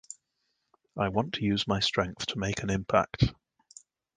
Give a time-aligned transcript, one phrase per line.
[0.97, 3.25] I want to use my strength to make an impact.